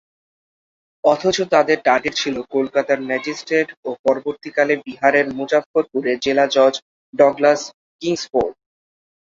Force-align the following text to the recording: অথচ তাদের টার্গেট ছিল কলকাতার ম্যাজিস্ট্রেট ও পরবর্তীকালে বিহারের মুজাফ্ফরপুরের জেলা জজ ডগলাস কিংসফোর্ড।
অথচ 1.03 1.37
তাদের 1.53 1.77
টার্গেট 1.85 2.13
ছিল 2.21 2.35
কলকাতার 2.55 2.99
ম্যাজিস্ট্রেট 3.09 3.67
ও 3.85 3.99
পরবর্তীকালে 4.05 4.73
বিহারের 4.85 5.25
মুজাফ্ফরপুরের 5.37 6.17
জেলা 6.25 6.45
জজ 6.55 6.73
ডগলাস 7.13 7.61
কিংসফোর্ড। 8.01 8.53